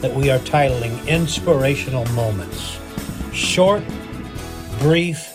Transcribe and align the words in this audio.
that 0.00 0.14
we 0.14 0.30
are 0.30 0.38
titling 0.40 1.06
Inspirational 1.08 2.04
Moments. 2.12 2.78
Short, 3.32 3.82
brief, 4.78 5.32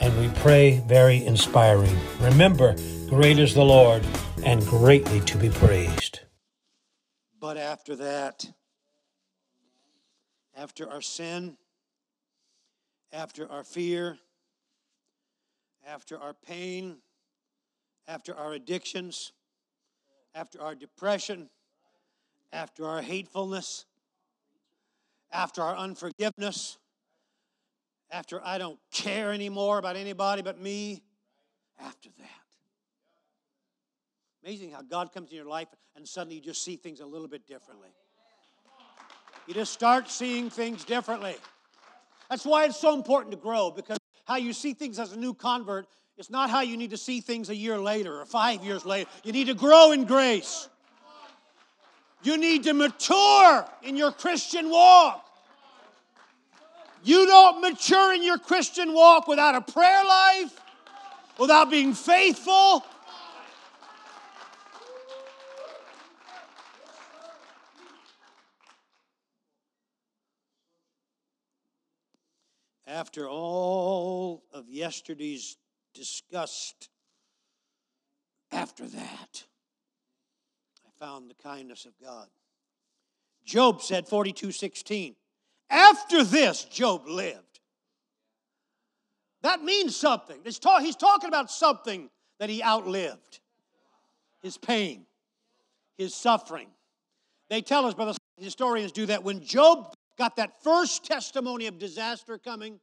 and 0.00 0.16
we 0.20 0.28
pray 0.40 0.82
very 0.86 1.24
inspiring. 1.24 1.96
Remember, 2.20 2.76
great 3.08 3.38
is 3.38 3.54
the 3.54 3.64
Lord 3.64 4.04
and 4.44 4.64
greatly 4.66 5.20
to 5.20 5.36
be 5.36 5.48
praised. 5.48 6.20
But 7.40 7.56
after 7.56 7.96
that, 7.96 8.46
after 10.56 10.88
our 10.88 11.00
sin, 11.00 11.56
after 13.12 13.50
our 13.50 13.64
fear, 13.64 14.18
after 15.86 16.18
our 16.18 16.34
pain, 16.34 16.98
after 18.06 18.34
our 18.36 18.52
addictions, 18.52 19.32
after 20.34 20.60
our 20.60 20.74
depression, 20.74 21.50
after 22.52 22.86
our 22.86 23.02
hatefulness, 23.02 23.86
after 25.32 25.62
our 25.62 25.76
unforgiveness, 25.76 26.78
after 28.10 28.40
I 28.44 28.58
don't 28.58 28.78
care 28.92 29.32
anymore 29.32 29.78
about 29.78 29.96
anybody 29.96 30.42
but 30.42 30.60
me, 30.60 31.02
after 31.80 32.10
that. 32.18 32.28
Amazing 34.44 34.72
how 34.72 34.82
God 34.82 35.12
comes 35.12 35.30
in 35.30 35.36
your 35.36 35.46
life 35.46 35.68
and 35.96 36.06
suddenly 36.06 36.36
you 36.36 36.42
just 36.42 36.62
see 36.64 36.76
things 36.76 37.00
a 37.00 37.06
little 37.06 37.28
bit 37.28 37.46
differently. 37.46 37.88
You 39.46 39.54
just 39.54 39.72
start 39.72 40.10
seeing 40.10 40.50
things 40.50 40.84
differently. 40.84 41.36
That's 42.30 42.44
why 42.44 42.64
it's 42.64 42.78
so 42.78 42.94
important 42.94 43.32
to 43.32 43.38
grow 43.38 43.70
because 43.70 43.98
how 44.24 44.36
you 44.36 44.52
see 44.52 44.72
things 44.72 44.98
as 44.98 45.12
a 45.12 45.18
new 45.18 45.34
convert 45.34 45.86
is 46.16 46.30
not 46.30 46.50
how 46.50 46.60
you 46.60 46.76
need 46.76 46.90
to 46.90 46.96
see 46.96 47.20
things 47.20 47.50
a 47.50 47.56
year 47.56 47.78
later 47.78 48.20
or 48.20 48.24
five 48.24 48.64
years 48.64 48.84
later. 48.84 49.08
You 49.24 49.32
need 49.32 49.48
to 49.48 49.54
grow 49.54 49.92
in 49.92 50.04
grace. 50.04 50.68
You 52.22 52.36
need 52.36 52.64
to 52.64 52.72
mature 52.72 53.66
in 53.82 53.96
your 53.96 54.12
Christian 54.12 54.70
walk. 54.70 55.26
You 57.04 57.26
don't 57.26 57.60
mature 57.60 58.14
in 58.14 58.22
your 58.22 58.38
Christian 58.38 58.94
walk 58.94 59.26
without 59.26 59.56
a 59.56 59.60
prayer 59.60 60.04
life, 60.04 60.60
without 61.36 61.68
being 61.68 61.94
faithful. 61.94 62.84
After 72.86 73.28
all 73.28 74.44
of 74.52 74.68
yesterday's 74.68 75.56
disgust, 75.94 76.88
after 78.52 78.86
that, 78.86 79.44
found 81.02 81.28
the 81.28 81.34
kindness 81.42 81.84
of 81.84 81.92
God. 82.00 82.28
Job 83.44 83.82
said 83.82 84.06
42 84.06 84.52
16. 84.52 85.16
After 85.68 86.22
this, 86.22 86.62
Job 86.64 87.08
lived. 87.08 87.58
That 89.42 89.64
means 89.64 89.96
something. 89.96 90.38
He's 90.44 90.58
talking 90.60 91.28
about 91.28 91.50
something 91.50 92.08
that 92.38 92.48
he 92.48 92.62
outlived 92.62 93.40
his 94.42 94.56
pain, 94.56 95.06
his 95.98 96.14
suffering. 96.14 96.68
They 97.50 97.62
tell 97.62 97.84
us, 97.84 97.94
brother, 97.94 98.16
historians 98.36 98.92
do 98.92 99.06
that. 99.06 99.24
When 99.24 99.42
Job 99.42 99.94
got 100.16 100.36
that 100.36 100.62
first 100.62 101.04
testimony 101.04 101.66
of 101.66 101.80
disaster 101.80 102.38
coming, 102.38 102.78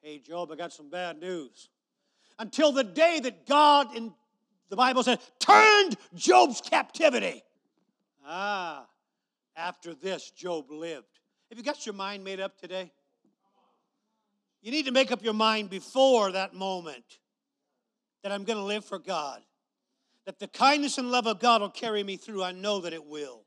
hey, 0.00 0.18
Job, 0.18 0.50
I 0.50 0.56
got 0.56 0.72
some 0.72 0.88
bad 0.88 1.20
news 1.20 1.68
until 2.38 2.72
the 2.72 2.84
day 2.84 3.20
that 3.20 3.46
God, 3.46 3.94
in 3.96 4.12
the 4.68 4.76
Bible 4.76 5.02
says, 5.02 5.18
turned 5.38 5.96
Job's 6.14 6.60
captivity. 6.60 7.42
Ah, 8.24 8.86
after 9.56 9.94
this, 9.94 10.30
Job 10.30 10.70
lived. 10.70 11.06
Have 11.50 11.58
you 11.58 11.64
got 11.64 11.86
your 11.86 11.94
mind 11.94 12.24
made 12.24 12.40
up 12.40 12.58
today? 12.58 12.92
You 14.60 14.70
need 14.70 14.86
to 14.86 14.92
make 14.92 15.12
up 15.12 15.22
your 15.22 15.34
mind 15.34 15.70
before 15.70 16.32
that 16.32 16.54
moment 16.54 17.04
that 18.22 18.32
I'm 18.32 18.44
going 18.44 18.58
to 18.58 18.64
live 18.64 18.84
for 18.84 18.98
God. 18.98 19.40
That 20.26 20.38
the 20.38 20.48
kindness 20.48 20.98
and 20.98 21.10
love 21.10 21.26
of 21.26 21.40
God 21.40 21.62
will 21.62 21.70
carry 21.70 22.02
me 22.02 22.16
through. 22.16 22.42
I 22.42 22.52
know 22.52 22.80
that 22.80 22.92
it 22.92 23.06
will. 23.06 23.44